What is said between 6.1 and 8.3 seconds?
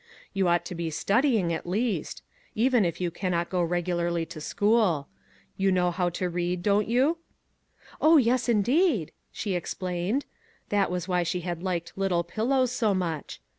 read, don't you?"" Oh,